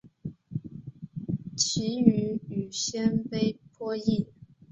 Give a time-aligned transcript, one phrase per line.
[1.55, 4.25] 其语与鲜卑颇异。